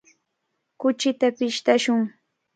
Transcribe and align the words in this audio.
Kuchita 0.79 1.27
pishtashun. 1.37 2.01